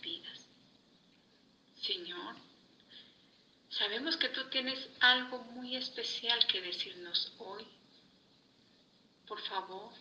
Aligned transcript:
vidas. 0.00 0.48
Señor, 1.82 2.36
sabemos 3.68 4.16
que 4.16 4.28
tú 4.30 4.48
tienes 4.48 4.88
algo 5.00 5.38
muy 5.38 5.76
especial 5.76 6.46
que 6.46 6.60
decirnos 6.60 7.32
hoy. 7.38 7.66
Por 9.26 9.40
favor, 9.42 9.92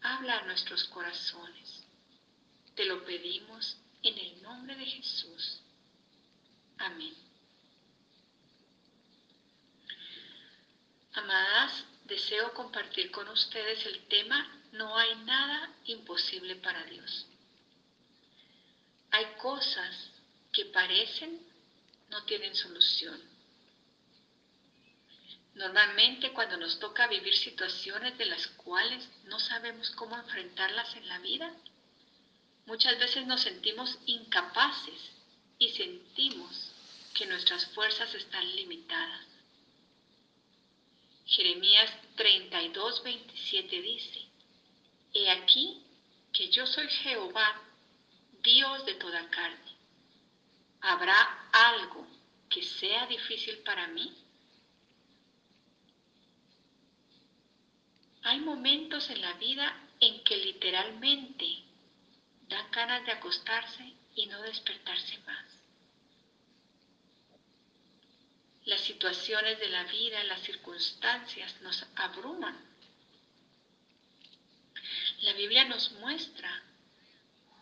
habla 0.00 0.38
a 0.38 0.46
nuestros 0.46 0.84
corazones. 0.84 1.84
Te 2.74 2.84
lo 2.84 3.04
pedimos 3.04 3.76
en 4.02 4.18
el 4.18 4.42
nombre 4.42 4.76
de 4.76 4.86
Jesús. 4.86 5.60
Amén. 6.78 7.14
Amadas, 11.14 11.84
deseo 12.04 12.54
compartir 12.54 13.10
con 13.10 13.28
ustedes 13.28 13.84
el 13.86 14.06
tema 14.08 14.60
No 14.72 14.96
hay 14.96 15.14
nada 15.24 15.70
imposible 15.84 16.56
para 16.56 16.84
Dios. 16.84 17.26
Hay 19.12 19.26
cosas 19.40 20.10
que 20.52 20.66
parecen 20.66 21.40
no 22.10 22.24
tienen 22.24 22.54
solución. 22.54 23.20
Normalmente 25.54 26.32
cuando 26.32 26.56
nos 26.56 26.78
toca 26.78 27.06
vivir 27.08 27.36
situaciones 27.36 28.16
de 28.16 28.24
las 28.24 28.46
cuales 28.48 29.06
no 29.24 29.38
sabemos 29.38 29.90
cómo 29.90 30.16
enfrentarlas 30.16 30.96
en 30.96 31.08
la 31.08 31.18
vida, 31.18 31.54
muchas 32.66 32.98
veces 32.98 33.26
nos 33.26 33.42
sentimos 33.42 33.98
incapaces 34.06 35.00
y 35.58 35.68
sentimos 35.70 36.72
que 37.14 37.26
nuestras 37.26 37.66
fuerzas 37.66 38.14
están 38.14 38.46
limitadas. 38.56 39.26
Jeremías 41.26 41.90
32, 42.16 43.02
27 43.02 43.82
dice, 43.82 44.22
He 45.12 45.30
aquí 45.30 45.82
que 46.32 46.48
yo 46.48 46.66
soy 46.66 46.88
Jehová, 46.88 47.60
Dios 48.42 48.84
de 48.86 48.94
toda 48.94 49.28
carne. 49.30 49.72
¿Habrá 50.80 51.48
algo 51.52 52.06
que 52.48 52.62
sea 52.62 53.06
difícil 53.06 53.58
para 53.58 53.86
mí? 53.88 54.12
Hay 58.24 58.40
momentos 58.40 59.08
en 59.10 59.20
la 59.20 59.34
vida 59.34 59.88
en 60.00 60.22
que 60.24 60.36
literalmente 60.36 61.62
dan 62.48 62.70
ganas 62.70 63.04
de 63.06 63.12
acostarse 63.12 63.94
y 64.14 64.26
no 64.26 64.42
despertarse 64.42 65.18
más. 65.18 65.44
Las 68.64 68.80
situaciones 68.80 69.58
de 69.58 69.68
la 69.68 69.84
vida, 69.84 70.22
las 70.24 70.40
circunstancias 70.42 71.60
nos 71.62 71.84
abruman. 71.96 72.56
La 75.22 75.32
Biblia 75.32 75.64
nos 75.64 75.92
muestra 75.92 76.62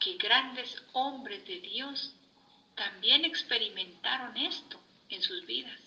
que 0.01 0.17
grandes 0.17 0.83
hombres 0.93 1.45
de 1.47 1.61
Dios 1.61 2.15
también 2.75 3.27
experimentaron 3.27 4.35
esto 4.39 4.81
en 5.11 5.23
sus 5.23 5.45
vidas. 5.45 5.79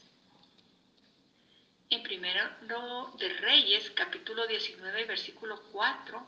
En 1.90 2.04
primero 2.04 2.42
de 3.18 3.30
Reyes, 3.40 3.90
capítulo 3.92 4.46
19, 4.46 5.06
versículo 5.06 5.62
4, 5.72 6.26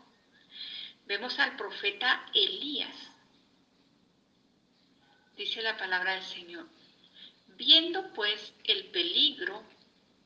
vemos 1.05 1.37
al 1.37 1.55
profeta 1.55 2.25
Elías. 2.33 2.95
Dice 5.37 5.61
la 5.61 5.77
palabra 5.77 6.13
del 6.13 6.23
Señor. 6.23 6.67
Viendo 7.49 8.11
pues 8.13 8.53
el 8.63 8.85
peligro, 8.87 9.63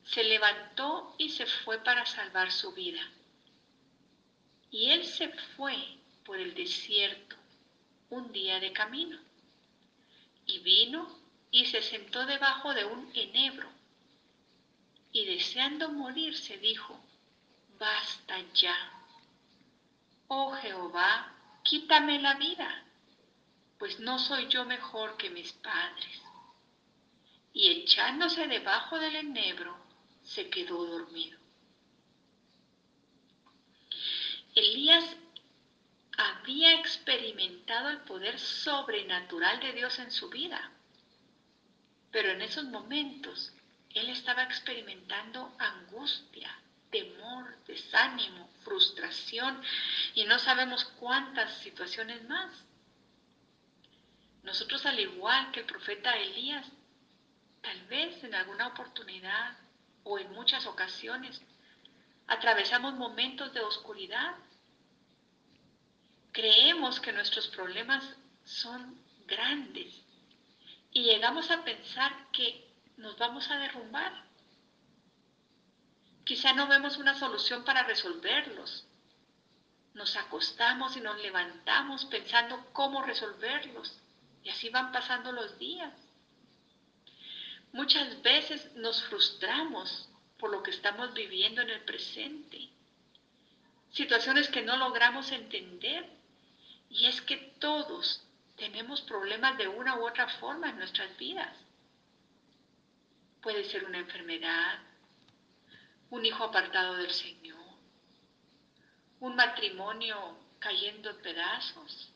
se 0.04 0.24
levantó 0.24 1.14
y 1.18 1.28
se 1.28 1.46
fue 1.46 1.78
para 1.78 2.06
salvar 2.06 2.50
su 2.50 2.72
vida. 2.72 3.06
Y 4.70 4.90
él 4.90 5.04
se 5.04 5.28
fue 5.28 5.76
por 6.24 6.38
el 6.38 6.54
desierto 6.54 7.36
un 8.10 8.32
día 8.32 8.60
de 8.60 8.72
camino. 8.72 9.18
Y 10.46 10.58
vino 10.60 11.18
y 11.50 11.66
se 11.66 11.82
sentó 11.82 12.26
debajo 12.26 12.74
de 12.74 12.84
un 12.84 13.10
enebro. 13.14 13.68
Y 15.12 15.24
deseando 15.24 15.90
morir 15.90 16.36
se 16.36 16.58
dijo, 16.58 17.00
basta 17.78 18.38
ya. 18.54 18.76
Oh 20.28 20.52
Jehová, 20.52 21.34
quítame 21.64 22.20
la 22.20 22.34
vida, 22.34 22.84
pues 23.78 23.98
no 23.98 24.18
soy 24.18 24.46
yo 24.48 24.64
mejor 24.64 25.16
que 25.16 25.30
mis 25.30 25.52
padres 25.54 26.22
y 27.52 27.70
echándose 27.70 28.46
debajo 28.46 28.98
del 28.98 29.16
enebro, 29.16 29.76
se 30.22 30.48
quedó 30.48 30.86
dormido. 30.86 31.38
Elías 34.54 35.04
había 36.20 36.74
experimentado 36.78 37.88
el 37.90 37.98
poder 37.98 38.38
sobrenatural 38.38 39.60
de 39.60 39.72
Dios 39.72 39.98
en 39.98 40.10
su 40.10 40.28
vida, 40.28 40.70
pero 42.10 42.30
en 42.30 42.42
esos 42.42 42.64
momentos 42.64 43.52
él 43.94 44.08
estaba 44.10 44.42
experimentando 44.42 45.54
angustia, 45.58 46.56
temor, 46.90 47.56
desánimo, 47.66 48.50
frustración 48.64 49.60
y 50.14 50.24
no 50.24 50.38
sabemos 50.38 50.84
cuántas 50.98 51.58
situaciones 51.58 52.22
más. 52.28 52.50
Nosotros 54.42 54.84
al 54.86 54.98
igual 54.98 55.50
que 55.52 55.60
el 55.60 55.66
profeta 55.66 56.16
Elías 56.16 56.66
Tal 57.62 57.86
vez 57.86 58.22
en 58.24 58.34
alguna 58.34 58.68
oportunidad 58.68 59.56
o 60.02 60.18
en 60.18 60.32
muchas 60.32 60.66
ocasiones 60.66 61.40
atravesamos 62.26 62.94
momentos 62.94 63.52
de 63.52 63.60
oscuridad. 63.60 64.34
Creemos 66.40 67.00
que 67.00 67.12
nuestros 67.12 67.48
problemas 67.48 68.02
son 68.46 68.98
grandes 69.26 69.94
y 70.90 71.02
llegamos 71.02 71.50
a 71.50 71.62
pensar 71.64 72.30
que 72.32 72.66
nos 72.96 73.18
vamos 73.18 73.50
a 73.50 73.58
derrumbar. 73.58 74.24
Quizá 76.24 76.54
no 76.54 76.66
vemos 76.66 76.96
una 76.96 77.14
solución 77.18 77.62
para 77.62 77.82
resolverlos. 77.82 78.86
Nos 79.92 80.16
acostamos 80.16 80.96
y 80.96 81.02
nos 81.02 81.20
levantamos 81.20 82.06
pensando 82.06 82.70
cómo 82.72 83.02
resolverlos. 83.02 84.00
Y 84.42 84.48
así 84.48 84.70
van 84.70 84.92
pasando 84.92 85.32
los 85.32 85.58
días. 85.58 85.92
Muchas 87.72 88.22
veces 88.22 88.74
nos 88.76 89.04
frustramos 89.04 90.08
por 90.38 90.50
lo 90.50 90.62
que 90.62 90.70
estamos 90.70 91.12
viviendo 91.12 91.60
en 91.60 91.68
el 91.68 91.84
presente. 91.84 92.70
Situaciones 93.92 94.48
que 94.48 94.62
no 94.62 94.78
logramos 94.78 95.32
entender. 95.32 96.18
Y 96.90 97.06
es 97.06 97.22
que 97.22 97.36
todos 97.58 98.26
tenemos 98.56 99.00
problemas 99.02 99.56
de 99.56 99.68
una 99.68 99.96
u 99.96 100.06
otra 100.06 100.28
forma 100.38 100.68
en 100.68 100.76
nuestras 100.76 101.16
vidas. 101.16 101.56
Puede 103.40 103.64
ser 103.64 103.84
una 103.84 103.98
enfermedad, 103.98 104.80
un 106.10 106.26
hijo 106.26 106.44
apartado 106.44 106.96
del 106.96 107.10
Señor, 107.10 107.58
un 109.20 109.34
matrimonio 109.34 110.38
cayendo 110.58 111.10
en 111.10 111.22
pedazos, 111.22 112.12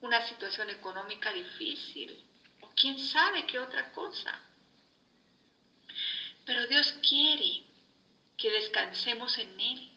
una 0.00 0.26
situación 0.26 0.70
económica 0.70 1.32
difícil, 1.32 2.24
o 2.62 2.70
quién 2.74 2.98
sabe 2.98 3.46
qué 3.46 3.58
otra 3.58 3.92
cosa. 3.92 4.40
Pero 6.44 6.66
Dios 6.66 6.92
quiere 7.06 7.64
que 8.36 8.50
descansemos 8.50 9.36
en 9.38 9.60
Él. 9.60 9.95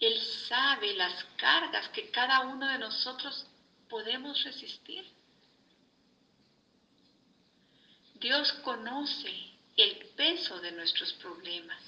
Él 0.00 0.18
sabe 0.48 0.94
las 0.94 1.24
cargas 1.36 1.88
que 1.90 2.10
cada 2.10 2.40
uno 2.40 2.68
de 2.68 2.78
nosotros 2.78 3.46
podemos 3.88 4.42
resistir. 4.42 5.04
Dios 8.14 8.52
conoce 8.64 9.32
el 9.76 10.06
peso 10.16 10.60
de 10.60 10.72
nuestros 10.72 11.12
problemas. 11.14 11.82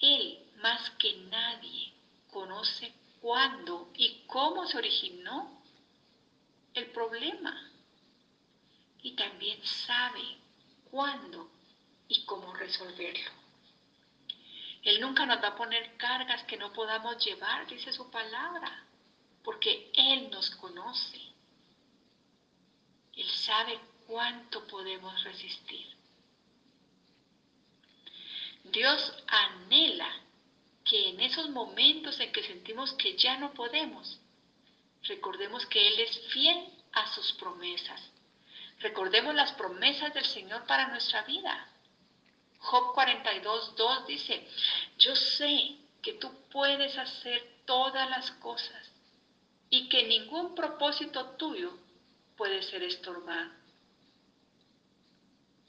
Él, 0.00 0.38
más 0.56 0.90
que 0.98 1.14
nadie, 1.30 1.92
conoce 2.30 2.92
cuándo 3.20 3.90
y 3.96 4.22
cómo 4.26 4.66
se 4.66 4.76
originó 4.76 5.62
el 6.74 6.86
problema. 6.86 7.70
Y 9.02 9.12
también 9.12 9.64
sabe 9.64 10.22
cuándo 10.90 11.50
y 12.08 12.24
cómo 12.24 12.52
resolverlo. 12.54 13.45
Él 14.86 15.00
nunca 15.00 15.26
nos 15.26 15.42
va 15.42 15.48
a 15.48 15.56
poner 15.56 15.96
cargas 15.96 16.44
que 16.44 16.56
no 16.56 16.72
podamos 16.72 17.18
llevar, 17.24 17.66
dice 17.66 17.92
su 17.92 18.08
palabra, 18.08 18.84
porque 19.42 19.90
Él 19.92 20.30
nos 20.30 20.48
conoce. 20.50 21.20
Él 23.16 23.28
sabe 23.28 23.80
cuánto 24.06 24.64
podemos 24.68 25.24
resistir. 25.24 25.88
Dios 28.62 29.24
anhela 29.26 30.08
que 30.84 31.08
en 31.08 31.20
esos 31.20 31.50
momentos 31.50 32.20
en 32.20 32.30
que 32.30 32.44
sentimos 32.44 32.92
que 32.92 33.16
ya 33.16 33.38
no 33.38 33.54
podemos, 33.54 34.20
recordemos 35.02 35.66
que 35.66 35.84
Él 35.84 35.98
es 35.98 36.16
fiel 36.28 36.64
a 36.92 37.12
sus 37.12 37.32
promesas. 37.32 38.00
Recordemos 38.78 39.34
las 39.34 39.50
promesas 39.54 40.14
del 40.14 40.26
Señor 40.26 40.64
para 40.66 40.86
nuestra 40.86 41.22
vida. 41.22 41.72
Job 42.66 42.94
42, 42.94 43.76
2 43.76 44.06
dice, 44.08 44.44
yo 44.98 45.14
sé 45.14 45.76
que 46.02 46.14
tú 46.14 46.32
puedes 46.50 46.98
hacer 46.98 47.62
todas 47.64 48.10
las 48.10 48.32
cosas 48.32 48.90
y 49.70 49.88
que 49.88 50.02
ningún 50.02 50.52
propósito 50.56 51.36
tuyo 51.36 51.78
puede 52.36 52.60
ser 52.62 52.82
estorbado. 52.82 53.52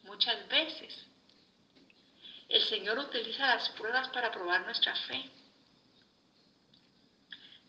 Muchas 0.06 0.48
veces 0.48 1.06
el 2.50 2.64
Señor 2.64 2.98
utiliza 2.98 3.46
las 3.46 3.70
pruebas 3.70 4.10
para 4.10 4.32
probar 4.32 4.62
nuestra 4.66 4.96
fe. 4.96 5.30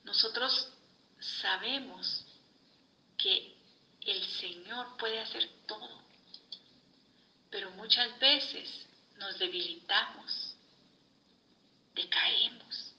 Nosotros 0.04 0.72
sabemos 1.42 2.24
que 3.18 3.54
el 4.06 4.24
Señor 4.24 4.96
puede 4.96 5.20
hacer 5.20 5.46
todo, 5.66 6.00
pero 7.50 7.70
muchas 7.72 8.18
veces 8.18 8.87
nos 9.18 9.38
debilitamos, 9.38 10.54
decaemos. 11.94 12.92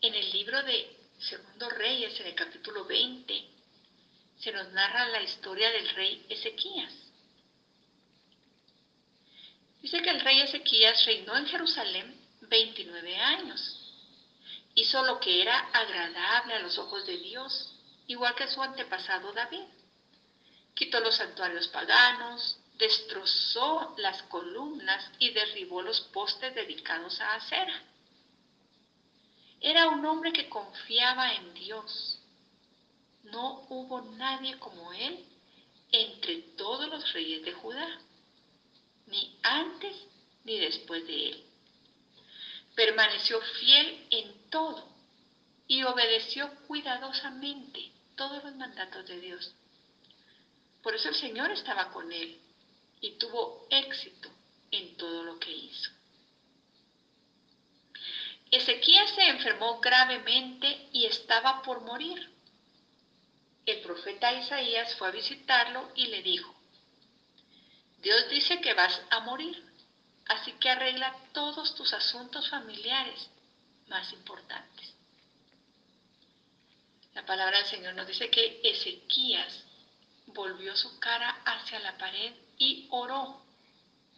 En 0.00 0.14
el 0.14 0.30
libro 0.32 0.62
de 0.62 0.96
Segundo 1.18 1.70
Reyes, 1.70 2.18
en 2.20 2.26
el 2.26 2.34
capítulo 2.34 2.84
20, 2.84 3.48
se 4.38 4.52
nos 4.52 4.70
narra 4.72 5.08
la 5.08 5.22
historia 5.22 5.70
del 5.70 5.88
rey 5.90 6.26
Ezequías. 6.28 6.92
Dice 9.80 10.02
que 10.02 10.10
el 10.10 10.20
rey 10.20 10.40
Ezequías 10.40 11.04
reinó 11.06 11.36
en 11.36 11.46
Jerusalén 11.46 12.20
29 12.42 13.16
años. 13.16 13.80
Hizo 14.74 15.02
lo 15.04 15.20
que 15.20 15.40
era 15.40 15.58
agradable 15.72 16.54
a 16.54 16.58
los 16.60 16.76
ojos 16.78 17.06
de 17.06 17.16
Dios, 17.16 17.74
igual 18.06 18.34
que 18.34 18.48
su 18.48 18.62
antepasado 18.62 19.32
David. 19.32 19.64
Quitó 20.74 21.00
los 21.00 21.16
santuarios 21.16 21.68
paganos, 21.68 22.58
destrozó 22.78 23.94
las 23.98 24.22
columnas 24.24 25.10
y 25.18 25.30
derribó 25.30 25.82
los 25.82 26.00
postes 26.12 26.54
dedicados 26.54 27.20
a 27.20 27.34
acera. 27.34 27.82
Era 29.60 29.88
un 29.88 30.04
hombre 30.04 30.32
que 30.32 30.48
confiaba 30.48 31.34
en 31.34 31.54
Dios. 31.54 32.20
No 33.24 33.66
hubo 33.68 34.02
nadie 34.02 34.58
como 34.58 34.92
él 34.92 35.24
entre 35.90 36.36
todos 36.56 36.88
los 36.88 37.12
reyes 37.12 37.42
de 37.44 37.52
Judá, 37.52 38.00
ni 39.06 39.38
antes 39.42 39.96
ni 40.44 40.58
después 40.58 41.06
de 41.06 41.28
él. 41.28 41.44
Permaneció 42.74 43.40
fiel 43.40 44.06
en 44.10 44.50
todo 44.50 44.92
y 45.68 45.84
obedeció 45.84 46.52
cuidadosamente 46.66 47.92
todos 48.16 48.42
los 48.42 48.54
mandatos 48.56 49.06
de 49.06 49.20
Dios. 49.20 49.54
Por 50.82 50.94
eso 50.94 51.08
el 51.08 51.14
Señor 51.14 51.50
estaba 51.52 51.90
con 51.92 52.12
él 52.12 52.43
y 53.04 53.18
tuvo 53.18 53.66
éxito 53.68 54.30
en 54.70 54.96
todo 54.96 55.24
lo 55.24 55.38
que 55.38 55.50
hizo. 55.50 55.90
Ezequías 58.50 59.10
se 59.10 59.28
enfermó 59.28 59.78
gravemente 59.78 60.88
y 60.90 61.04
estaba 61.04 61.60
por 61.60 61.82
morir. 61.82 62.30
El 63.66 63.82
profeta 63.82 64.32
Isaías 64.32 64.94
fue 64.94 65.08
a 65.08 65.10
visitarlo 65.10 65.92
y 65.94 66.06
le 66.06 66.22
dijo, 66.22 66.54
Dios 67.98 68.26
dice 68.30 68.62
que 68.62 68.72
vas 68.72 68.98
a 69.10 69.20
morir, 69.20 69.62
así 70.24 70.52
que 70.52 70.70
arregla 70.70 71.14
todos 71.34 71.74
tus 71.74 71.92
asuntos 71.92 72.48
familiares 72.48 73.28
más 73.88 74.10
importantes. 74.14 74.94
La 77.12 77.26
palabra 77.26 77.58
del 77.58 77.66
Señor 77.66 77.94
nos 77.94 78.06
dice 78.06 78.30
que 78.30 78.62
Ezequías 78.64 79.62
volvió 80.24 80.74
su 80.74 80.98
cara 80.98 81.42
hacia 81.44 81.80
la 81.80 81.98
pared 81.98 82.32
y 82.58 82.86
oró 82.90 83.42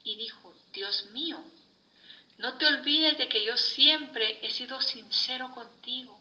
y 0.04 0.16
dijo, 0.16 0.54
Dios 0.72 1.06
mío, 1.06 1.42
no 2.38 2.58
te 2.58 2.66
olvides 2.66 3.16
de 3.18 3.28
que 3.28 3.44
yo 3.44 3.56
siempre 3.56 4.38
he 4.46 4.50
sido 4.50 4.80
sincero 4.80 5.50
contigo 5.52 6.18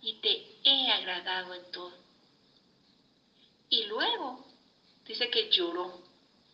y 0.00 0.14
te 0.20 0.56
he 0.64 0.90
agradado 0.92 1.52
en 1.54 1.70
todo. 1.72 1.96
Y 3.68 3.84
luego 3.84 4.46
dice 5.04 5.28
que 5.28 5.50
lloró 5.50 6.02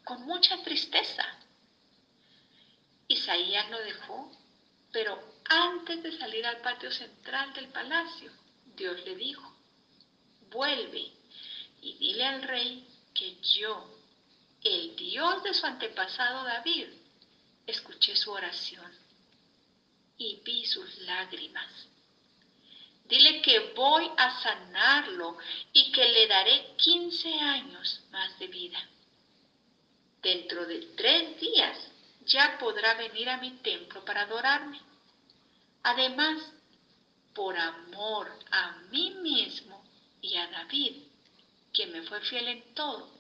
con 0.05 0.23
mucha 0.23 0.63
tristeza. 0.63 1.39
Isaías 3.09 3.71
lo 3.71 3.79
dejó, 3.79 4.33
pero 4.91 5.23
antes 5.45 6.03
de 6.03 6.17
salir 6.19 6.47
al 6.47 6.63
patio 6.63 6.91
central 6.91 7.53
del 7.53 7.69
palacio, 7.69 8.33
Dios 8.75 9.05
le 9.05 9.15
dijo, 9.17 9.55
vuelve 10.51 11.13
y 11.83 11.95
dile 11.99 12.25
al 12.25 12.43
rey 12.43 12.87
que 13.13 13.37
yo, 13.43 14.02
el 14.65 14.97
Dios 14.97 15.43
de 15.43 15.55
su 15.55 15.67
antepasado 15.67 16.45
David, 16.45 16.89
escuché 17.67 18.17
su 18.17 18.31
oración 18.31 18.93
y 20.19 20.41
vi 20.45 20.65
sus 20.67 20.99
lágrimas. 20.99 21.89
Dile 23.05 23.43
que 23.43 23.73
voy 23.75 24.11
a 24.17 24.41
sanarlo 24.41 25.37
y 25.73 25.93
que 25.93 26.09
le 26.09 26.27
daré 26.27 26.75
15 26.77 27.35
años 27.41 28.01
más 28.11 28.39
de 28.39 28.47
vida. 28.47 28.89
Dentro 30.23 30.65
de 30.67 30.81
tres 30.97 31.41
días 31.41 31.79
ya 32.25 32.57
podrá 32.59 32.95
venir 32.95 33.29
a 33.29 33.39
mi 33.39 33.51
templo 33.59 34.05
para 34.05 34.23
adorarme. 34.23 34.81
Además, 35.83 36.39
por 37.35 37.57
amor 37.57 38.31
a 38.51 38.77
mí 38.91 39.11
mismo 39.21 39.85
y 40.21 40.37
a 40.37 40.47
David, 40.47 41.03
que 41.73 41.87
me 41.87 42.03
fue 42.03 42.21
fiel 42.21 42.49
en 42.49 42.75
todo, 42.75 43.11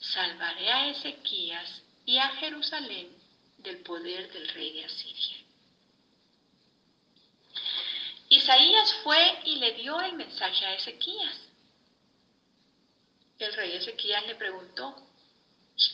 salvaré 0.00 0.72
a 0.72 0.88
Ezequías 0.88 1.82
y 2.06 2.18
a 2.18 2.28
Jerusalén 2.30 3.14
del 3.58 3.82
poder 3.82 4.32
del 4.32 4.48
rey 4.48 4.72
de 4.72 4.84
Asiria. 4.86 5.36
Isaías 8.30 8.94
fue 9.02 9.40
y 9.44 9.56
le 9.56 9.72
dio 9.72 10.00
el 10.00 10.14
mensaje 10.14 10.64
a 10.64 10.74
Ezequías. 10.74 11.36
El 13.38 13.52
rey 13.54 13.76
Ezequías 13.76 14.26
le 14.26 14.36
preguntó, 14.36 14.96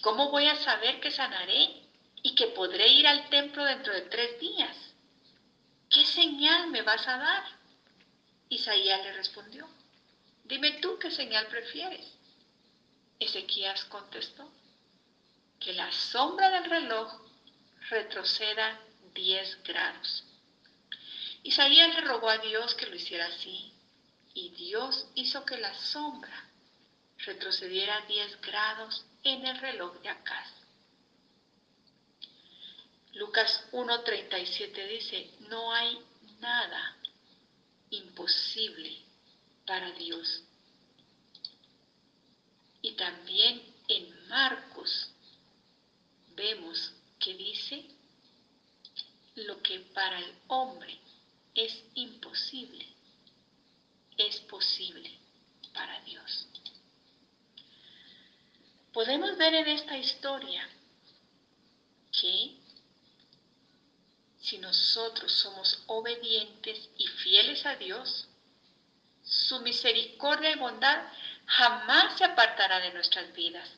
¿cómo 0.03 0.31
voy 0.31 0.47
a 0.47 0.57
saber 0.57 1.01
que 1.01 1.11
sanaré 1.11 1.83
y 2.23 2.35
que 2.35 2.49
podré 2.49 2.89
ir 2.89 3.07
al 3.07 3.29
templo 3.31 3.65
dentro 3.65 3.95
de 3.95 4.03
tres 4.03 4.39
días? 4.39 4.77
¿Qué 5.89 6.05
señal 6.05 6.69
me 6.69 6.83
vas 6.83 7.07
a 7.09 7.17
dar? 7.17 7.45
Isaías 8.49 9.03
le 9.03 9.13
respondió, 9.13 9.69
dime 10.45 10.73
tú 10.83 10.99
qué 10.99 11.11
señal 11.11 11.47
prefieres. 11.47 12.16
Ezequías 13.19 13.85
contestó, 13.85 14.53
que 15.59 15.73
la 15.73 15.91
sombra 15.93 16.51
del 16.51 16.71
reloj 16.71 17.11
retroceda 17.89 18.81
10 19.15 19.63
grados. 19.63 20.25
Isaías 21.43 21.95
le 21.95 22.01
rogó 22.03 22.29
a 22.29 22.39
Dios 22.39 22.75
que 22.75 22.87
lo 22.87 22.97
hiciera 22.97 23.27
así, 23.27 23.73
y 24.35 24.51
Dios 24.51 25.07
hizo 25.15 25.45
que 25.47 25.57
la 25.57 25.75
sombra 25.75 26.51
retrocediera 27.19 28.03
10 28.03 28.41
grados 28.41 29.05
en 29.23 29.47
el 29.47 29.57
reloj 29.59 30.01
de 30.03 30.09
Acaz. 30.11 30.51
Lucas 33.13 33.65
1.37 33.73 34.89
dice, 34.89 35.31
no 35.49 35.73
hay 35.73 35.99
nada 36.41 36.97
imposible 37.91 38.99
para 39.65 39.91
Dios. 39.93 40.43
Y 42.87 42.93
también 42.93 43.61
en 43.89 44.29
Marcos 44.29 45.11
vemos 46.37 46.93
que 47.19 47.35
dice, 47.35 47.85
lo 49.35 49.61
que 49.61 49.81
para 49.81 50.21
el 50.21 50.33
hombre 50.47 50.97
es 51.53 51.83
imposible, 51.97 52.87
es 54.17 54.39
posible 54.43 55.11
para 55.75 56.01
Dios. 56.03 56.47
Podemos 58.93 59.37
ver 59.37 59.55
en 59.55 59.67
esta 59.67 59.99
historia 59.99 60.71
que 62.13 62.55
si 64.43 64.59
nosotros 64.59 65.33
somos 65.33 65.83
obedientes 65.89 66.89
y 66.97 67.09
fieles 67.09 67.67
a 67.67 67.75
Dios, 67.75 68.29
su 69.25 69.59
misericordia 69.59 70.53
y 70.53 70.57
bondad 70.57 71.05
jamás 71.47 72.19
se 72.19 72.25
apartará 72.25 72.81
de 72.81 72.93
nuestras 72.93 73.33
vidas. 73.33 73.69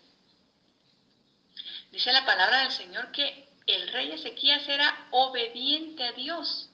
Dice 1.91 2.13
la 2.13 2.25
palabra 2.25 2.61
del 2.61 2.73
Señor 2.73 3.13
que 3.13 3.49
el 3.67 3.89
rey 3.89 4.13
Ezequías 4.13 4.67
era 4.69 5.09
obediente 5.11 6.05
a 6.05 6.13
Dios. 6.13 6.71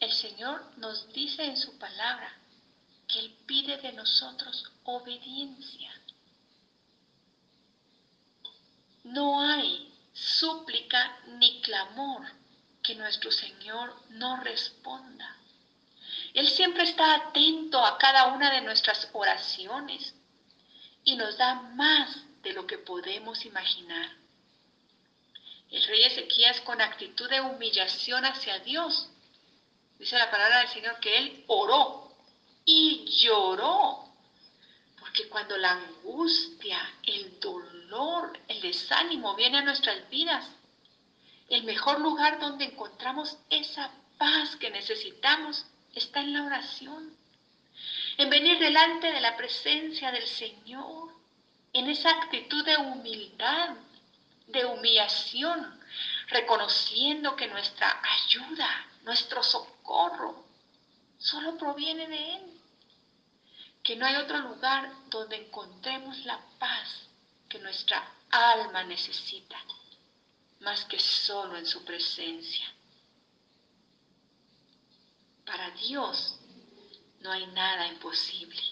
El 0.00 0.12
Señor 0.12 0.76
nos 0.78 1.12
dice 1.12 1.44
en 1.44 1.56
su 1.56 1.78
palabra 1.78 2.36
que 3.06 3.20
Él 3.20 3.36
pide 3.46 3.76
de 3.78 3.92
nosotros 3.92 4.70
obediencia. 4.84 5.92
No 9.04 9.40
hay 9.40 9.92
súplica 10.12 11.18
ni 11.38 11.60
clamor 11.62 12.26
que 12.82 12.94
nuestro 12.94 13.30
Señor 13.30 13.94
no 14.10 14.36
responda. 14.38 15.39
Él 16.34 16.48
siempre 16.48 16.84
está 16.84 17.14
atento 17.14 17.84
a 17.84 17.98
cada 17.98 18.28
una 18.28 18.52
de 18.52 18.60
nuestras 18.60 19.08
oraciones 19.12 20.14
y 21.02 21.16
nos 21.16 21.36
da 21.36 21.54
más 21.54 22.24
de 22.42 22.52
lo 22.52 22.66
que 22.66 22.78
podemos 22.78 23.44
imaginar. 23.44 24.10
El 25.70 25.84
rey 25.84 26.04
Ezequías 26.04 26.60
con 26.62 26.80
actitud 26.80 27.28
de 27.28 27.40
humillación 27.40 28.24
hacia 28.24 28.58
Dios, 28.60 29.08
dice 29.98 30.18
la 30.18 30.30
palabra 30.30 30.60
del 30.60 30.68
Señor 30.68 30.98
que 31.00 31.16
él 31.16 31.44
oró 31.46 32.16
y 32.64 33.06
lloró, 33.22 34.04
porque 34.98 35.28
cuando 35.28 35.56
la 35.56 35.72
angustia, 35.72 36.78
el 37.02 37.38
dolor, 37.40 38.38
el 38.48 38.60
desánimo 38.60 39.34
viene 39.34 39.58
a 39.58 39.62
nuestras 39.62 40.08
vidas, 40.10 40.48
el 41.48 41.64
mejor 41.64 42.00
lugar 42.00 42.38
donde 42.38 42.64
encontramos 42.66 43.36
esa 43.48 43.90
paz 44.18 44.56
que 44.56 44.70
necesitamos 44.70 45.66
está 45.94 46.20
en 46.20 46.32
la 46.32 46.44
oración, 46.44 47.16
en 48.16 48.30
venir 48.30 48.58
delante 48.58 49.10
de 49.12 49.20
la 49.20 49.36
presencia 49.36 50.12
del 50.12 50.26
Señor, 50.26 51.14
en 51.72 51.88
esa 51.88 52.10
actitud 52.10 52.64
de 52.64 52.76
humildad, 52.76 53.76
de 54.48 54.64
humillación, 54.64 55.80
reconociendo 56.28 57.36
que 57.36 57.48
nuestra 57.48 58.00
ayuda, 58.02 58.86
nuestro 59.02 59.42
socorro, 59.42 60.44
solo 61.18 61.56
proviene 61.56 62.08
de 62.08 62.34
Él, 62.34 62.60
que 63.82 63.96
no 63.96 64.06
hay 64.06 64.16
otro 64.16 64.38
lugar 64.38 64.90
donde 65.08 65.36
encontremos 65.36 66.18
la 66.24 66.40
paz 66.58 67.08
que 67.48 67.58
nuestra 67.58 68.12
alma 68.30 68.84
necesita, 68.84 69.56
más 70.60 70.84
que 70.84 70.98
solo 70.98 71.56
en 71.56 71.66
su 71.66 71.84
presencia. 71.84 72.72
Para 75.50 75.72
Dios 75.72 76.38
no 77.22 77.32
hay 77.32 77.44
nada 77.48 77.88
imposible. 77.88 78.62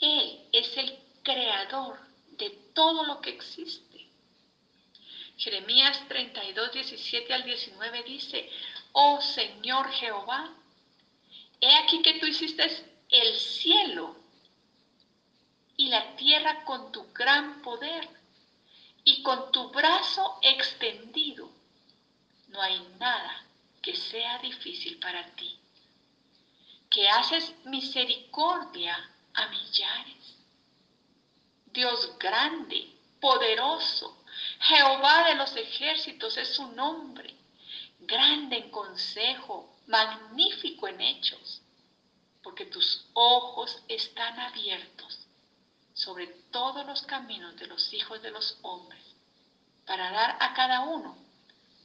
Él 0.00 0.48
es 0.50 0.74
el 0.78 0.98
creador 1.22 1.98
de 2.38 2.48
todo 2.72 3.04
lo 3.04 3.20
que 3.20 3.32
existe. 3.32 4.08
Jeremías 5.36 6.08
32, 6.08 6.72
17 6.72 7.34
al 7.34 7.44
19 7.44 8.02
dice, 8.04 8.48
oh 8.92 9.20
Señor 9.20 9.90
Jehová, 9.90 10.54
he 11.60 11.74
aquí 11.74 12.00
que 12.00 12.18
tú 12.18 12.24
hiciste 12.24 12.64
el 13.10 13.36
cielo 13.36 14.16
y 15.76 15.88
la 15.88 16.16
tierra 16.16 16.64
con 16.64 16.90
tu 16.92 17.12
gran 17.12 17.60
poder 17.60 18.08
y 19.04 19.22
con 19.22 19.52
tu 19.52 19.68
brazo 19.68 20.38
extendido. 20.40 21.50
No 22.48 22.62
hay 22.62 22.80
nada 22.98 23.45
que 23.86 23.94
sea 23.94 24.38
difícil 24.38 24.98
para 24.98 25.24
ti, 25.36 25.56
que 26.90 27.08
haces 27.08 27.54
misericordia 27.66 28.94
a 29.32 29.46
millares. 29.46 30.38
Dios 31.66 32.18
grande, 32.18 32.92
poderoso, 33.20 34.24
Jehová 34.58 35.28
de 35.28 35.36
los 35.36 35.54
ejércitos 35.54 36.36
es 36.36 36.52
su 36.56 36.66
nombre, 36.72 37.32
grande 38.00 38.56
en 38.56 38.70
consejo, 38.72 39.78
magnífico 39.86 40.88
en 40.88 41.00
hechos, 41.00 41.62
porque 42.42 42.66
tus 42.66 43.06
ojos 43.12 43.84
están 43.86 44.40
abiertos 44.40 45.28
sobre 45.94 46.26
todos 46.50 46.84
los 46.84 47.02
caminos 47.02 47.54
de 47.54 47.68
los 47.68 47.92
hijos 47.92 48.20
de 48.20 48.32
los 48.32 48.58
hombres, 48.62 49.04
para 49.86 50.10
dar 50.10 50.38
a 50.40 50.54
cada 50.54 50.80
uno 50.80 51.16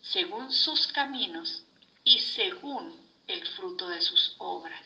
según 0.01 0.51
sus 0.51 0.87
caminos 0.87 1.63
y 2.03 2.19
según 2.19 2.99
el 3.27 3.45
fruto 3.49 3.87
de 3.89 4.01
sus 4.01 4.35
obras. 4.37 4.85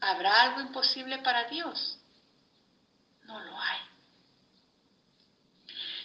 ¿Habrá 0.00 0.42
algo 0.42 0.60
imposible 0.60 1.18
para 1.18 1.44
Dios? 1.44 1.98
No 3.24 3.40
lo 3.42 3.58
hay. 3.58 3.80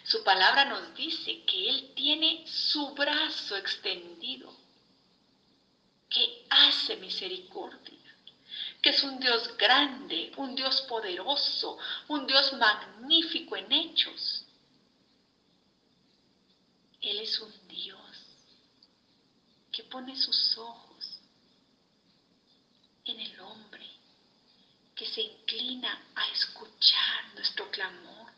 Su 0.04 0.24
palabra 0.24 0.66
nos 0.66 0.96
dice 0.96 1.44
que 1.44 1.70
Él 1.70 1.94
tiene 1.96 2.48
su 2.48 2.94
brazo 2.94 3.58
extendido, 3.58 4.56
que 6.10 6.46
hace 6.50 6.96
misericordia 6.96 8.00
que 8.82 8.90
es 8.92 9.04
un 9.04 9.20
Dios 9.20 9.58
grande, 9.58 10.32
un 10.38 10.56
Dios 10.56 10.82
poderoso, 10.84 11.78
un 12.08 12.26
Dios 12.26 12.54
magnífico 12.54 13.56
en 13.56 13.72
hechos. 13.72 14.46
Él 17.02 17.20
es 17.20 17.40
un 17.40 17.68
Dios 17.68 17.99
que 19.80 19.86
pone 19.86 20.14
sus 20.18 20.58
ojos 20.58 21.20
en 23.06 23.18
el 23.18 23.40
hombre, 23.40 23.88
que 24.94 25.06
se 25.06 25.22
inclina 25.22 26.06
a 26.14 26.28
escuchar 26.32 27.34
nuestro 27.34 27.72
clamor. 27.72 28.30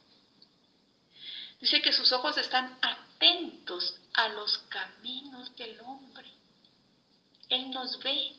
Dice 1.60 1.82
que 1.82 1.94
sus 1.94 2.12
ojos 2.12 2.38
están 2.38 2.78
atentos 2.80 3.96
a 4.14 4.28
los 4.30 4.56
caminos 4.70 5.56
del 5.56 5.82
hombre. 5.82 6.30
Él 7.50 7.72
nos 7.72 7.98
ve. 8.04 8.36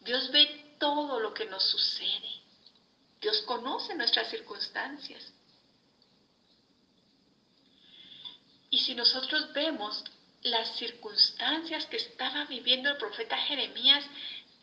Dios 0.00 0.32
ve 0.32 0.74
todo 0.80 1.20
lo 1.20 1.32
que 1.32 1.46
nos 1.46 1.62
sucede. 1.62 2.42
Dios 3.20 3.40
conoce 3.42 3.94
nuestras 3.94 4.28
circunstancias. 4.30 5.32
Y 8.68 8.80
si 8.80 8.96
nosotros 8.96 9.52
vemos 9.52 10.02
las 10.42 10.76
circunstancias 10.76 11.86
que 11.86 11.96
estaba 11.96 12.44
viviendo 12.44 12.90
el 12.90 12.96
profeta 12.96 13.36
Jeremías 13.36 14.04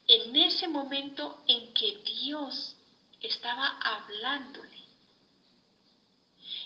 en 0.08 0.36
ese 0.36 0.68
momento 0.68 1.44
en 1.48 1.74
que 1.74 1.98
Dios 1.98 2.76
estaba 3.22 3.78
hablándole, 3.82 4.78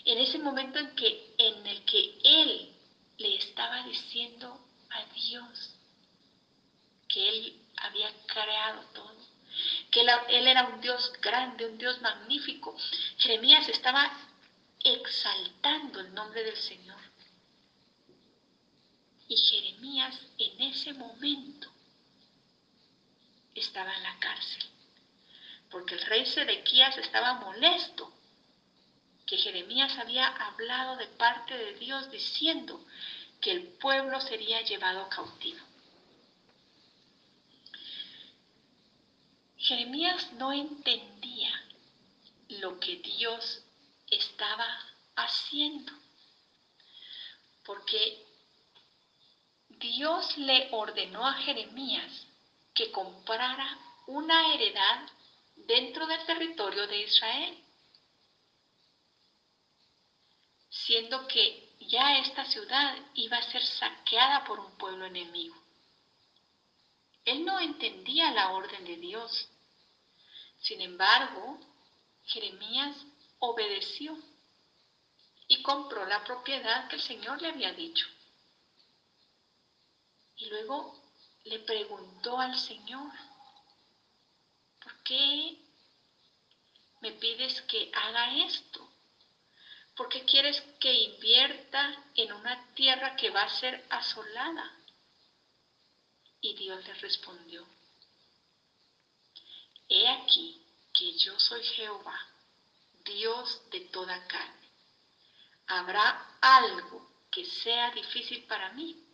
en 0.04 0.18
ese 0.18 0.38
momento 0.38 0.78
en, 0.78 0.94
que, 0.94 1.34
en 1.38 1.66
el 1.66 1.84
que 1.84 2.18
él 2.22 2.70
le 3.18 3.36
estaba 3.36 3.82
diciendo 3.84 4.60
a 4.90 5.04
Dios 5.14 5.74
que 7.08 7.28
él 7.28 7.60
había 7.76 8.10
creado 8.26 8.82
todo, 8.94 9.16
que 9.90 10.00
él, 10.00 10.46
era 10.46 10.64
un 10.64 10.80
Dios 10.80 11.12
grande, 11.20 11.66
un 11.66 11.76
Dios 11.76 12.00
magnífico. 12.00 12.76
Jeremías 13.18 13.68
estaba 13.68 14.10
exaltando 14.82 16.00
el 16.00 16.14
nombre 16.14 16.44
del 16.44 16.56
Señor. 16.56 16.99
Y 19.30 19.36
Jeremías 19.36 20.18
en 20.38 20.60
ese 20.60 20.92
momento 20.92 21.70
estaba 23.54 23.94
en 23.94 24.02
la 24.02 24.18
cárcel, 24.18 24.64
porque 25.70 25.94
el 25.94 26.00
rey 26.00 26.26
Sedequías 26.26 26.98
estaba 26.98 27.34
molesto 27.34 28.12
que 29.26 29.38
Jeremías 29.38 29.96
había 29.98 30.26
hablado 30.26 30.96
de 30.96 31.06
parte 31.06 31.56
de 31.56 31.74
Dios 31.74 32.10
diciendo 32.10 32.84
que 33.40 33.52
el 33.52 33.68
pueblo 33.68 34.20
sería 34.20 34.62
llevado 34.62 35.08
cautivo. 35.08 35.60
Jeremías 39.58 40.32
no 40.32 40.52
entendía 40.52 41.52
lo 42.48 42.80
que 42.80 42.96
Dios 42.96 43.62
estaba 44.10 44.66
haciendo. 45.14 45.92
Porque 47.64 48.29
Dios 49.80 50.36
le 50.36 50.68
ordenó 50.72 51.26
a 51.26 51.32
Jeremías 51.32 52.26
que 52.74 52.92
comprara 52.92 53.78
una 54.06 54.52
heredad 54.52 55.08
dentro 55.56 56.06
del 56.06 56.24
territorio 56.26 56.86
de 56.86 57.02
Israel, 57.02 57.64
siendo 60.68 61.26
que 61.26 61.70
ya 61.80 62.18
esta 62.18 62.44
ciudad 62.44 62.94
iba 63.14 63.38
a 63.38 63.50
ser 63.50 63.64
saqueada 63.64 64.44
por 64.44 64.60
un 64.60 64.76
pueblo 64.76 65.06
enemigo. 65.06 65.56
Él 67.24 67.46
no 67.46 67.58
entendía 67.58 68.30
la 68.32 68.50
orden 68.50 68.84
de 68.84 68.96
Dios. 68.96 69.48
Sin 70.58 70.82
embargo, 70.82 71.58
Jeremías 72.24 72.96
obedeció 73.38 74.18
y 75.48 75.62
compró 75.62 76.04
la 76.04 76.22
propiedad 76.22 76.86
que 76.88 76.96
el 76.96 77.02
Señor 77.02 77.40
le 77.40 77.48
había 77.48 77.72
dicho. 77.72 78.06
Y 80.40 80.46
luego 80.46 80.98
le 81.44 81.58
preguntó 81.58 82.40
al 82.40 82.58
Señor, 82.58 83.12
¿por 84.82 85.02
qué 85.02 85.58
me 87.02 87.12
pides 87.12 87.60
que 87.62 87.90
haga 87.92 88.44
esto? 88.44 88.90
¿Por 89.94 90.08
qué 90.08 90.24
quieres 90.24 90.58
que 90.80 90.94
invierta 90.94 92.04
en 92.14 92.32
una 92.32 92.72
tierra 92.74 93.16
que 93.16 93.28
va 93.28 93.42
a 93.42 93.60
ser 93.60 93.84
asolada? 93.90 94.78
Y 96.40 96.54
Dios 96.54 96.82
le 96.86 96.94
respondió, 96.94 97.68
He 99.90 100.08
aquí 100.08 100.58
que 100.94 101.18
yo 101.18 101.38
soy 101.38 101.62
Jehová, 101.64 102.18
Dios 103.04 103.60
de 103.70 103.80
toda 103.80 104.26
carne. 104.26 104.70
¿Habrá 105.66 106.38
algo 106.40 107.26
que 107.30 107.44
sea 107.44 107.90
difícil 107.90 108.42
para 108.46 108.70
mí? 108.70 109.09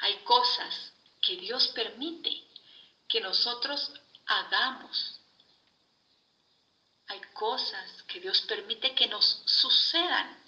Hay 0.00 0.22
cosas 0.24 0.92
que 1.20 1.36
Dios 1.36 1.68
permite 1.68 2.44
que 3.08 3.20
nosotros 3.20 3.92
hagamos. 4.26 5.20
Hay 7.08 7.20
cosas 7.32 8.02
que 8.04 8.20
Dios 8.20 8.42
permite 8.42 8.94
que 8.94 9.06
nos 9.06 9.42
sucedan. 9.46 10.42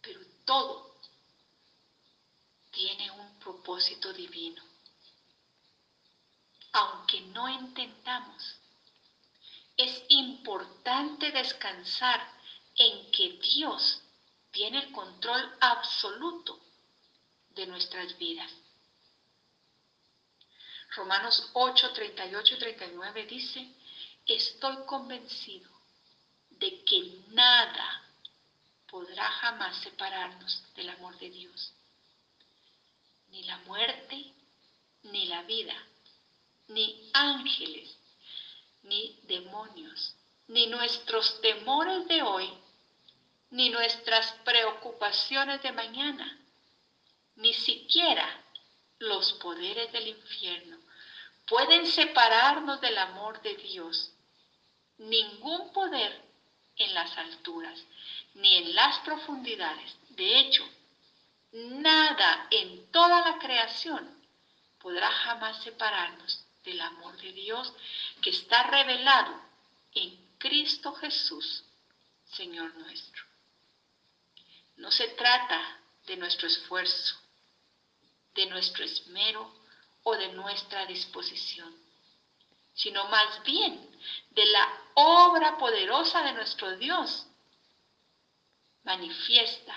Pero 0.00 0.20
todo 0.44 0.96
tiene 2.72 3.10
un 3.10 3.38
propósito 3.38 4.12
divino. 4.12 4.62
Aunque 6.72 7.20
no 7.20 7.46
entendamos, 7.46 8.56
es 9.76 10.02
importante 10.08 11.30
descansar 11.30 12.32
en 12.76 13.10
que 13.12 13.38
Dios 13.38 14.00
tiene 14.50 14.78
el 14.78 14.92
control 14.92 15.56
absoluto 15.60 16.63
de 17.54 17.66
nuestras 17.66 18.16
vidas. 18.18 18.50
Romanos 20.96 21.50
8, 21.54 21.92
38 21.92 22.54
y 22.54 22.58
39 22.58 23.26
dice, 23.26 23.68
estoy 24.26 24.76
convencido 24.86 25.68
de 26.50 26.84
que 26.84 27.00
nada 27.28 28.02
podrá 28.88 29.28
jamás 29.28 29.76
separarnos 29.82 30.62
del 30.74 30.90
amor 30.90 31.18
de 31.18 31.30
Dios. 31.30 31.72
Ni 33.30 33.42
la 33.42 33.58
muerte, 33.58 34.32
ni 35.02 35.26
la 35.26 35.42
vida, 35.42 35.74
ni 36.68 37.10
ángeles, 37.12 37.96
ni 38.84 39.18
demonios, 39.24 40.14
ni 40.46 40.68
nuestros 40.68 41.40
temores 41.40 42.06
de 42.06 42.22
hoy, 42.22 42.48
ni 43.50 43.70
nuestras 43.70 44.32
preocupaciones 44.44 45.60
de 45.62 45.72
mañana 45.72 46.43
ni 47.36 47.54
siquiera 47.54 48.42
los 48.98 49.32
poderes 49.34 49.90
del 49.92 50.08
infierno 50.08 50.78
pueden 51.46 51.86
separarnos 51.86 52.80
del 52.80 52.96
amor 52.98 53.42
de 53.42 53.54
Dios. 53.56 54.10
Ningún 54.98 55.72
poder 55.72 56.22
en 56.76 56.94
las 56.94 57.16
alturas 57.18 57.78
ni 58.34 58.56
en 58.56 58.74
las 58.74 58.98
profundidades. 59.00 59.96
De 60.10 60.38
hecho, 60.38 60.68
nada 61.52 62.48
en 62.50 62.90
toda 62.90 63.20
la 63.28 63.38
creación 63.38 64.22
podrá 64.80 65.10
jamás 65.10 65.62
separarnos 65.62 66.44
del 66.64 66.80
amor 66.80 67.16
de 67.20 67.32
Dios 67.32 67.72
que 68.22 68.30
está 68.30 68.64
revelado 68.64 69.40
en 69.94 70.16
Cristo 70.38 70.92
Jesús, 70.94 71.64
Señor 72.26 72.74
nuestro. 72.76 73.22
No 74.76 74.90
se 74.90 75.08
trata 75.08 75.78
de 76.06 76.16
nuestro 76.16 76.48
esfuerzo, 76.48 77.16
de 78.34 78.46
nuestro 78.46 78.84
esmero 78.84 79.54
o 80.02 80.16
de 80.16 80.28
nuestra 80.28 80.86
disposición, 80.86 81.74
sino 82.74 83.04
más 83.08 83.42
bien 83.44 83.90
de 84.30 84.44
la 84.46 84.82
obra 84.94 85.56
poderosa 85.58 86.22
de 86.22 86.32
nuestro 86.32 86.76
Dios, 86.76 87.26
manifiesta 88.84 89.74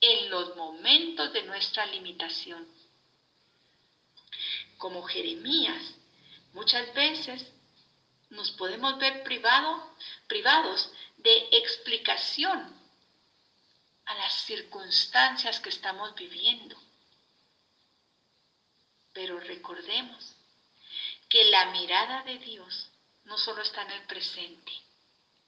en 0.00 0.30
los 0.30 0.56
momentos 0.56 1.32
de 1.32 1.42
nuestra 1.42 1.86
limitación. 1.86 2.66
Como 4.78 5.02
Jeremías, 5.02 5.94
muchas 6.52 6.92
veces 6.94 7.46
nos 8.30 8.50
podemos 8.52 8.98
ver 8.98 9.22
privados 9.22 10.90
de 11.18 11.48
explicación 11.52 12.74
a 14.06 14.14
las 14.14 14.32
circunstancias 14.44 15.60
que 15.60 15.70
estamos 15.70 16.14
viviendo. 16.14 16.80
Pero 19.16 19.40
recordemos 19.40 20.36
que 21.30 21.44
la 21.44 21.70
mirada 21.70 22.22
de 22.24 22.36
Dios 22.36 22.90
no 23.24 23.38
solo 23.38 23.62
está 23.62 23.80
en 23.80 23.92
el 23.92 24.02
presente, 24.02 24.72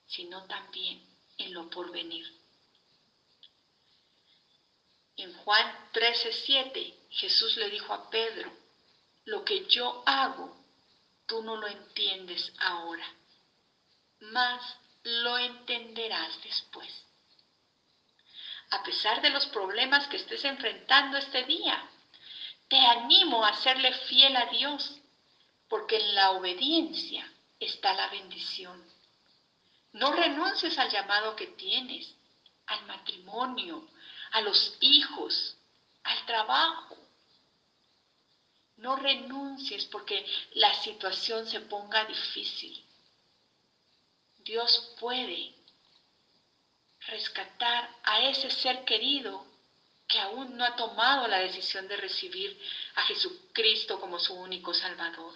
sino 0.07 0.47
también 0.47 1.07
en 1.37 1.53
lo 1.53 1.69
porvenir. 1.69 2.27
En 5.17 5.31
Juan 5.35 5.91
13:7 5.93 6.95
Jesús 7.11 7.57
le 7.57 7.69
dijo 7.69 7.93
a 7.93 8.09
Pedro, 8.09 8.51
lo 9.25 9.45
que 9.45 9.67
yo 9.67 10.01
hago, 10.03 10.65
tú 11.27 11.43
no 11.43 11.55
lo 11.55 11.67
entiendes 11.67 12.51
ahora, 12.57 13.05
mas 14.19 14.63
lo 15.03 15.37
entenderás 15.37 16.41
después. 16.41 16.91
A 18.71 18.81
pesar 18.81 19.21
de 19.21 19.29
los 19.29 19.45
problemas 19.45 20.07
que 20.07 20.17
estés 20.17 20.43
enfrentando 20.43 21.17
este 21.17 21.43
día, 21.43 21.87
te 22.69 22.77
animo 22.77 23.43
a 23.43 23.53
serle 23.61 23.91
fiel 24.05 24.35
a 24.35 24.45
Dios, 24.45 24.99
porque 25.67 25.97
en 25.97 26.15
la 26.15 26.31
obediencia 26.31 27.29
está 27.59 27.93
la 27.93 28.07
bendición. 28.09 28.81
No 29.93 30.13
renuncies 30.13 30.77
al 30.77 30.89
llamado 30.89 31.35
que 31.35 31.47
tienes, 31.47 32.15
al 32.67 32.85
matrimonio, 32.85 33.87
a 34.31 34.41
los 34.41 34.77
hijos, 34.81 35.57
al 36.03 36.25
trabajo. 36.25 36.95
No 38.77 38.95
renuncies 38.95 39.85
porque 39.85 40.25
la 40.53 40.73
situación 40.83 41.47
se 41.47 41.59
ponga 41.61 42.05
difícil. 42.05 42.85
Dios 44.37 44.95
puede 44.99 45.55
rescatar 47.07 47.89
a 48.03 48.21
ese 48.21 48.51
ser 48.51 48.85
querido 48.85 49.48
que 50.09 50.19
aún 50.19 50.57
no 50.57 50.65
ha 50.65 50.75
tomado 50.75 51.27
la 51.27 51.37
decisión 51.37 51.87
de 51.87 51.95
recibir 51.95 52.59
a 52.95 53.03
Jesucristo 53.03 53.99
como 53.99 54.19
su 54.19 54.33
único 54.33 54.73
Salvador. 54.73 55.35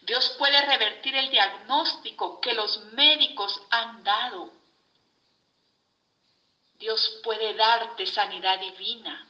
Dios 0.00 0.34
puede 0.38 0.60
revertir 0.62 1.14
el 1.14 1.30
diagnóstico 1.30 2.40
que 2.40 2.54
los 2.54 2.78
médicos 2.94 3.60
han 3.70 4.02
dado. 4.02 4.50
Dios 6.78 7.20
puede 7.22 7.52
darte 7.52 8.06
sanidad 8.06 8.58
divina. 8.58 9.28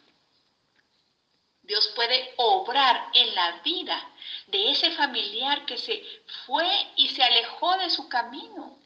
Dios 1.62 1.88
puede 1.88 2.34
obrar 2.36 3.10
en 3.14 3.34
la 3.34 3.62
vida 3.62 4.12
de 4.46 4.70
ese 4.70 4.92
familiar 4.92 5.66
que 5.66 5.76
se 5.76 6.04
fue 6.46 6.68
y 6.94 7.08
se 7.08 7.22
alejó 7.22 7.76
de 7.78 7.90
su 7.90 8.08
camino. 8.08 8.78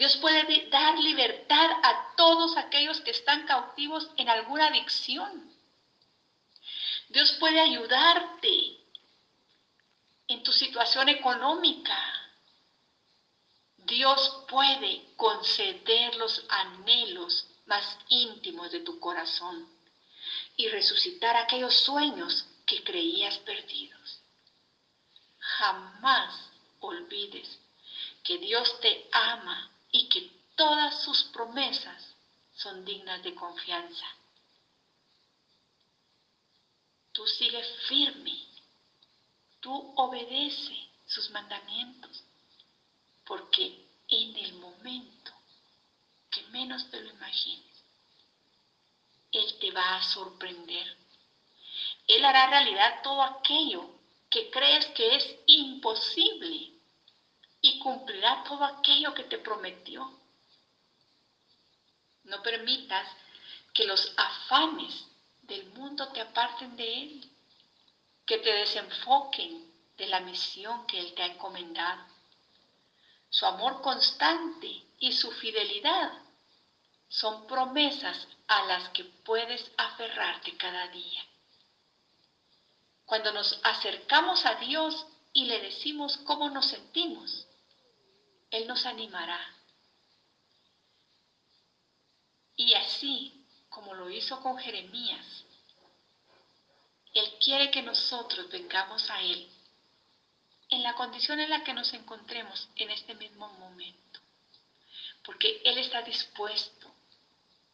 Dios 0.00 0.16
puede 0.16 0.66
dar 0.70 0.98
libertad 0.98 1.70
a 1.82 2.14
todos 2.16 2.56
aquellos 2.56 3.02
que 3.02 3.10
están 3.10 3.46
cautivos 3.46 4.08
en 4.16 4.30
alguna 4.30 4.68
adicción. 4.68 5.54
Dios 7.10 7.32
puede 7.38 7.60
ayudarte 7.60 8.78
en 10.26 10.42
tu 10.42 10.52
situación 10.52 11.10
económica. 11.10 11.98
Dios 13.76 14.42
puede 14.48 15.04
conceder 15.16 16.16
los 16.16 16.46
anhelos 16.48 17.46
más 17.66 17.98
íntimos 18.08 18.72
de 18.72 18.80
tu 18.80 18.98
corazón 18.98 19.68
y 20.56 20.68
resucitar 20.68 21.36
aquellos 21.36 21.74
sueños 21.74 22.46
que 22.64 22.82
creías 22.82 23.36
perdidos. 23.40 24.22
Jamás 25.38 26.50
olvides 26.78 27.58
que 28.22 28.38
Dios 28.38 28.80
te 28.80 29.06
ama 29.12 29.69
y 29.92 30.08
que 30.08 30.30
todas 30.56 31.02
sus 31.02 31.24
promesas 31.24 32.14
son 32.54 32.84
dignas 32.84 33.22
de 33.22 33.34
confianza. 33.34 34.06
Tú 37.12 37.26
sigues 37.26 37.66
firme, 37.88 38.38
tú 39.60 39.92
obedece 39.96 40.76
sus 41.06 41.30
mandamientos, 41.30 42.22
porque 43.24 43.84
en 44.08 44.36
el 44.36 44.52
momento 44.54 45.32
que 46.30 46.42
menos 46.44 46.88
te 46.90 47.00
lo 47.00 47.10
imagines, 47.10 47.84
Él 49.32 49.58
te 49.58 49.70
va 49.70 49.96
a 49.96 50.02
sorprender. 50.02 50.96
Él 52.06 52.24
hará 52.24 52.46
realidad 52.46 53.02
todo 53.02 53.22
aquello 53.22 53.90
que 54.28 54.50
crees 54.50 54.86
que 54.86 55.16
es 55.16 55.36
imposible 55.46 56.72
y 57.60 57.78
cumplirá 57.78 58.42
todo 58.44 58.64
aquello 58.64 59.14
que 59.14 59.24
te 59.24 59.38
prometió. 59.38 60.18
No 62.24 62.42
permitas 62.42 63.08
que 63.74 63.84
los 63.84 64.12
afanes 64.16 65.06
del 65.42 65.66
mundo 65.72 66.08
te 66.08 66.20
aparten 66.20 66.76
de 66.76 67.02
Él, 67.02 67.30
que 68.26 68.38
te 68.38 68.52
desenfoquen 68.52 69.70
de 69.96 70.06
la 70.06 70.20
misión 70.20 70.86
que 70.86 70.98
Él 71.00 71.14
te 71.14 71.22
ha 71.22 71.26
encomendado. 71.26 72.02
Su 73.28 73.46
amor 73.46 73.80
constante 73.80 74.82
y 74.98 75.12
su 75.12 75.30
fidelidad 75.32 76.12
son 77.08 77.46
promesas 77.46 78.26
a 78.46 78.62
las 78.62 78.88
que 78.90 79.04
puedes 79.04 79.70
aferrarte 79.76 80.56
cada 80.56 80.88
día. 80.88 81.24
Cuando 83.04 83.32
nos 83.32 83.58
acercamos 83.64 84.46
a 84.46 84.54
Dios 84.54 85.06
y 85.32 85.44
le 85.44 85.60
decimos 85.60 86.16
cómo 86.18 86.48
nos 86.50 86.66
sentimos, 86.66 87.46
Él 88.50 88.66
nos 88.66 88.84
animará. 88.86 89.56
Y 92.56 92.74
así 92.74 93.46
como 93.68 93.94
lo 93.94 94.10
hizo 94.10 94.40
con 94.40 94.58
Jeremías, 94.58 95.44
Él 97.14 97.38
quiere 97.42 97.70
que 97.70 97.82
nosotros 97.82 98.48
vengamos 98.50 99.08
a 99.10 99.20
Él 99.22 99.48
en 100.68 100.82
la 100.82 100.94
condición 100.94 101.40
en 101.40 101.50
la 101.50 101.64
que 101.64 101.72
nos 101.72 101.92
encontremos 101.94 102.68
en 102.76 102.90
este 102.90 103.14
mismo 103.14 103.48
momento, 103.48 104.20
porque 105.24 105.62
Él 105.64 105.78
está 105.78 106.02
dispuesto 106.02 106.92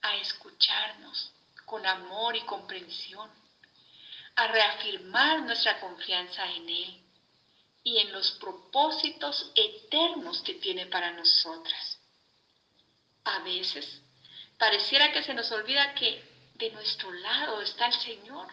a 0.02 0.16
escucharnos 0.16 1.32
con 1.64 1.84
amor 1.84 2.36
y 2.36 2.42
comprensión 2.42 3.30
a 4.36 4.46
reafirmar 4.46 5.42
nuestra 5.42 5.80
confianza 5.80 6.46
en 6.52 6.68
Él 6.68 7.05
y 7.86 8.00
en 8.00 8.10
los 8.10 8.32
propósitos 8.32 9.52
eternos 9.54 10.42
que 10.42 10.54
tiene 10.54 10.86
para 10.86 11.12
nosotras. 11.12 12.00
A 13.22 13.38
veces 13.44 14.02
pareciera 14.58 15.12
que 15.12 15.22
se 15.22 15.32
nos 15.34 15.52
olvida 15.52 15.94
que 15.94 16.20
de 16.54 16.72
nuestro 16.72 17.12
lado 17.12 17.62
está 17.62 17.86
el 17.86 17.94
Señor, 18.00 18.48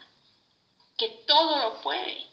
que 0.96 1.10
todo 1.26 1.58
lo 1.58 1.82
puede. 1.82 2.28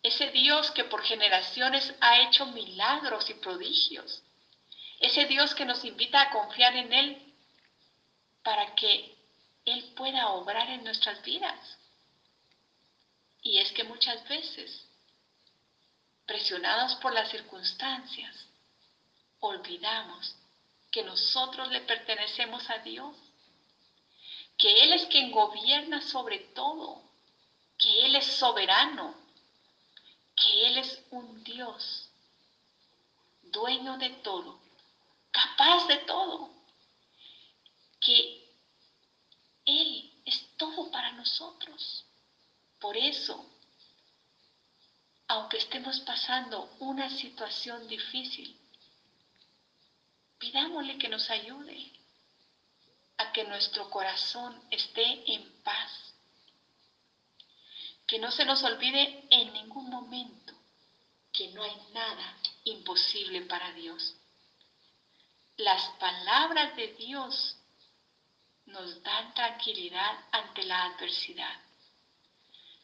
Ese 0.00 0.30
Dios 0.30 0.70
que 0.70 0.84
por 0.84 1.02
generaciones 1.02 1.92
ha 2.00 2.20
hecho 2.20 2.46
milagros 2.46 3.28
y 3.28 3.34
prodigios. 3.34 4.22
Ese 5.00 5.24
Dios 5.24 5.56
que 5.56 5.64
nos 5.64 5.84
invita 5.84 6.22
a 6.22 6.30
confiar 6.30 6.76
en 6.76 6.92
Él 6.92 7.34
para 8.44 8.76
que 8.76 9.16
Él 9.64 9.92
pueda 9.96 10.28
obrar 10.28 10.70
en 10.70 10.84
nuestras 10.84 11.20
vidas. 11.24 11.78
Y 13.42 13.58
es 13.58 13.72
que 13.72 13.82
muchas 13.82 14.22
veces, 14.28 14.86
presionados 16.30 16.94
por 17.02 17.12
las 17.12 17.28
circunstancias, 17.28 18.46
olvidamos 19.40 20.36
que 20.92 21.02
nosotros 21.02 21.68
le 21.72 21.80
pertenecemos 21.80 22.70
a 22.70 22.78
Dios, 22.78 23.16
que 24.56 24.84
Él 24.84 24.92
es 24.92 25.06
quien 25.06 25.32
gobierna 25.32 26.00
sobre 26.00 26.38
todo, 26.54 27.02
que 27.76 28.06
Él 28.06 28.14
es 28.14 28.26
soberano, 28.26 29.12
que 30.36 30.68
Él 30.68 30.78
es 30.78 31.02
un 31.10 31.42
Dios, 31.42 32.08
dueño 33.42 33.98
de 33.98 34.10
todo, 34.10 34.60
capaz 35.32 35.88
de 35.88 35.96
todo, 35.96 36.48
que 38.00 38.48
Él 39.66 40.12
es 40.24 40.46
todo 40.56 40.92
para 40.92 41.10
nosotros. 41.10 42.04
Por 42.78 42.96
eso, 42.96 43.50
aunque 45.30 45.58
estemos 45.58 46.00
pasando 46.00 46.74
una 46.80 47.08
situación 47.08 47.86
difícil, 47.86 48.58
pidámosle 50.38 50.98
que 50.98 51.08
nos 51.08 51.30
ayude 51.30 51.92
a 53.16 53.30
que 53.30 53.44
nuestro 53.44 53.88
corazón 53.90 54.60
esté 54.72 55.32
en 55.32 55.62
paz. 55.62 55.92
Que 58.08 58.18
no 58.18 58.32
se 58.32 58.44
nos 58.44 58.64
olvide 58.64 59.24
en 59.30 59.52
ningún 59.52 59.88
momento 59.88 60.52
que 61.32 61.46
no 61.52 61.62
hay 61.62 61.76
nada 61.92 62.36
imposible 62.64 63.42
para 63.42 63.72
Dios. 63.72 64.16
Las 65.58 65.90
palabras 66.00 66.74
de 66.74 66.88
Dios 66.94 67.56
nos 68.66 69.00
dan 69.04 69.32
tranquilidad 69.34 70.24
ante 70.32 70.64
la 70.64 70.86
adversidad 70.86 71.69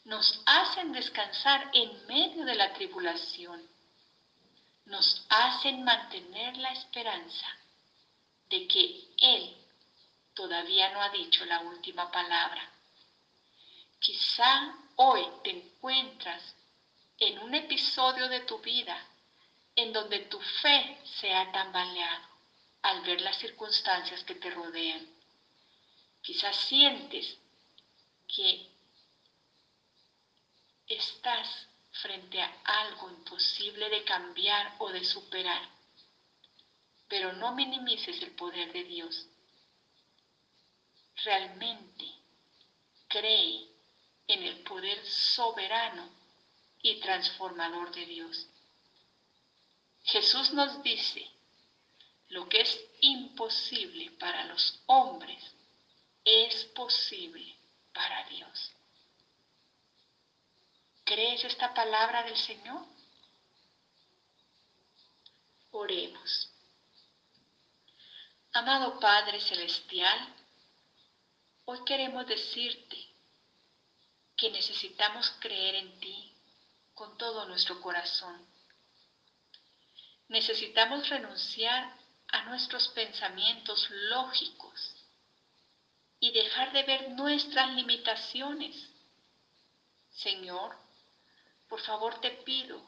nos 0.07 0.41
hacen 0.47 0.93
descansar 0.93 1.69
en 1.73 2.07
medio 2.07 2.45
de 2.45 2.55
la 2.55 2.73
tribulación, 2.73 3.61
nos 4.85 5.27
hacen 5.29 5.83
mantener 5.83 6.57
la 6.59 6.71
esperanza 6.71 7.47
de 8.49 8.69
que 8.69 9.09
Él 9.19 9.57
todavía 10.33 10.91
no 10.91 11.03
ha 11.03 11.09
dicho 11.09 11.45
la 11.45 11.59
última 11.59 12.09
palabra. 12.13 12.71
Quizá 13.99 14.77
hoy 14.95 15.27
te 15.43 15.51
encuentras 15.51 16.55
en 17.19 17.41
un 17.41 17.53
episodio 17.57 18.29
de 18.29 18.41
tu 18.43 18.59
vida 18.61 18.97
en 19.75 19.93
donde 19.93 20.21
tu 20.21 20.39
fe 20.63 21.01
se 21.19 21.35
ha 21.35 21.51
tambaleado 21.51 22.29
al 22.83 23.01
ver 23.01 23.21
las 23.23 23.39
circunstancias 23.39 24.23
que 24.23 24.37
te 24.37 24.51
rodean. 24.51 25.05
Quizás 26.23 26.55
sientes 26.69 27.37
que 28.29 28.76
estás 30.89 31.69
frente 31.91 32.41
a 32.41 32.61
algo 32.65 33.11
imposible 33.11 33.89
de 33.89 34.05
cambiar 34.05 34.75
o 34.79 34.91
de 34.91 35.05
superar. 35.05 35.69
Pero 37.09 37.33
no 37.33 37.55
minimices 37.55 38.21
el 38.23 38.33
poder 38.33 38.73
de 38.73 38.85
Dios. 38.85 39.27
Realmente 41.25 42.05
cree 43.09 43.69
en 44.27 44.43
el 44.43 44.63
poder 44.63 45.05
soberano 45.07 46.11
y 46.83 47.01
transformador 47.01 47.95
de 47.95 48.07
Dios. 48.07 48.47
Jesús 50.05 50.53
nos 50.53 50.83
dice, 50.83 51.29
lo 52.29 52.49
que 52.49 52.61
es 52.61 52.81
imposible 53.01 54.11
para 54.13 54.45
los 54.45 54.81
hombres 54.87 55.43
es 56.25 56.65
posible 56.67 57.57
para 57.93 58.25
Dios. 58.29 58.73
¿Crees 61.07 61.45
esta 61.45 61.73
palabra 61.73 62.25
del 62.25 62.37
Señor? 62.37 62.85
Oremos. 65.71 66.51
Amado 68.53 68.99
Padre 68.99 69.41
Celestial, 69.41 70.35
hoy 71.65 71.79
queremos 71.87 72.27
decirte 72.27 72.97
que 74.37 74.51
necesitamos 74.51 75.31
creer 75.39 75.77
en 75.77 76.01
ti 76.01 76.35
con 76.93 77.17
todo 77.17 77.47
nuestro 77.47 77.81
corazón. 77.81 78.45
Necesitamos 80.27 81.09
renunciar 81.09 81.97
a 82.33 82.47
nuestros 82.47 82.89
pensamientos 82.89 83.87
lógicos 83.91 84.97
y 86.19 86.33
dejar 86.33 86.73
de 86.73 86.83
ver 86.83 87.11
nuestras 87.11 87.73
limitaciones. 87.75 88.75
Señor, 90.11 90.85
por 91.69 91.81
favor 91.81 92.21
te 92.21 92.31
pido 92.31 92.83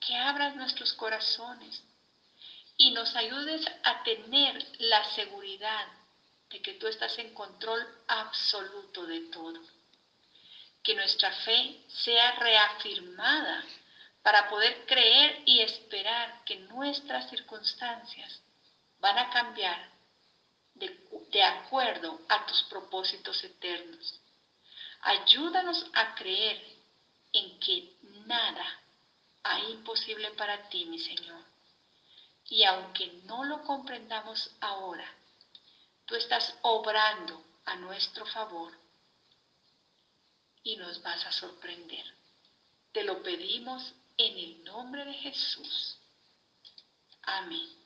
que 0.00 0.16
abras 0.16 0.54
nuestros 0.54 0.92
corazones 0.92 1.82
y 2.76 2.90
nos 2.90 3.14
ayudes 3.14 3.64
a 3.82 4.02
tener 4.02 4.66
la 4.78 5.14
seguridad 5.14 5.86
de 6.50 6.60
que 6.60 6.74
tú 6.74 6.86
estás 6.86 7.16
en 7.18 7.32
control 7.32 7.86
absoluto 8.08 9.06
de 9.06 9.20
todo. 9.30 9.60
Que 10.82 10.94
nuestra 10.94 11.32
fe 11.32 11.80
sea 11.88 12.32
reafirmada 12.32 13.64
para 14.22 14.48
poder 14.48 14.84
creer 14.86 15.42
y 15.46 15.60
esperar 15.60 16.44
que 16.44 16.56
nuestras 16.56 17.28
circunstancias 17.30 18.40
van 18.98 19.18
a 19.18 19.30
cambiar 19.30 19.90
de, 20.74 20.98
de, 21.30 21.42
acuerdo 21.42 22.20
a 22.28 22.46
tus 22.46 22.62
propósitos 22.64 23.42
eternos. 23.44 24.20
Ayúdanos 25.02 25.84
a 25.92 26.14
creer 26.14 26.60
en 27.32 27.58
que 27.60 27.93
nada, 28.26 28.80
hay 29.42 29.72
imposible 29.72 30.30
para 30.32 30.68
ti, 30.68 30.84
mi 30.86 30.98
Señor. 30.98 31.44
Y 32.48 32.64
aunque 32.64 33.08
no 33.24 33.44
lo 33.44 33.62
comprendamos 33.62 34.50
ahora, 34.60 35.06
tú 36.06 36.14
estás 36.14 36.54
obrando 36.62 37.42
a 37.64 37.76
nuestro 37.76 38.26
favor 38.26 38.72
y 40.62 40.76
nos 40.76 41.02
vas 41.02 41.24
a 41.26 41.32
sorprender. 41.32 42.04
Te 42.92 43.02
lo 43.02 43.22
pedimos 43.22 43.92
en 44.16 44.38
el 44.38 44.64
nombre 44.64 45.04
de 45.04 45.14
Jesús. 45.14 45.98
Amén. 47.22 47.83